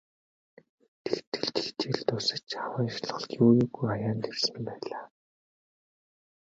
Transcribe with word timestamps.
Тэгтэл 1.03 1.47
ч 1.53 1.55
хичээл 1.63 2.01
дуусаж 2.07 2.49
хаврын 2.59 2.89
шалгалт 2.95 3.31
юу 3.41 3.49
юугүй 3.63 3.85
хаяанд 3.89 4.23
ирсэн 4.31 4.57
байлаа. 4.67 5.03